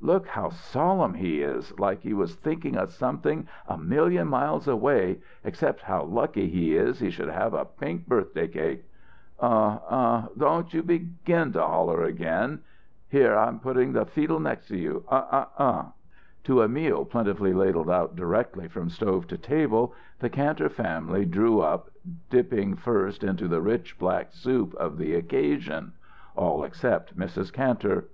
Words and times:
"Look 0.00 0.26
how 0.26 0.48
solemn 0.48 1.14
he 1.14 1.42
is, 1.42 1.78
like 1.78 2.00
he 2.00 2.12
was 2.12 2.34
thinking 2.34 2.76
of 2.76 2.90
something 2.90 3.46
a 3.68 3.78
million 3.78 4.26
miles 4.26 4.66
away 4.66 5.20
except 5.44 5.82
how 5.82 6.02
lucky 6.02 6.48
he 6.48 6.74
is 6.76 6.98
he 6.98 7.08
should 7.08 7.28
have 7.28 7.54
a 7.54 7.64
pink 7.66 8.08
birthday 8.08 8.48
cake! 8.48 8.84
Uh 9.40 9.44
uh 9.46 9.78
uh! 9.88 10.26
Don't 10.36 10.74
you 10.74 10.82
begin 10.82 11.52
to 11.52 11.60
holler 11.64 12.02
again 12.02 12.62
Here, 13.08 13.36
I'm 13.36 13.60
putting 13.60 13.92
the 13.92 14.04
feedle 14.04 14.40
next 14.40 14.66
to 14.70 14.76
you 14.76 15.04
uh 15.08 15.22
uh 15.30 15.44
uh!" 15.56 15.84
To 16.42 16.62
a 16.62 16.68
meal 16.68 17.04
plentifully 17.04 17.52
ladled 17.52 17.88
out 17.88 18.16
directly 18.16 18.66
from 18.66 18.88
stove 18.90 19.28
to 19.28 19.38
table, 19.38 19.94
the 20.18 20.28
Kantor 20.28 20.68
family 20.68 21.24
drew 21.24 21.60
up, 21.60 21.90
dipping 22.28 22.74
first 22.74 23.22
into 23.22 23.46
the 23.46 23.60
rich 23.62 24.00
black 24.00 24.32
soup 24.32 24.74
of 24.80 24.98
the 24.98 25.14
occasion. 25.14 25.92
All 26.34 26.64
except 26.64 27.16
Mrs. 27.16 27.52
Kantor. 27.52 28.06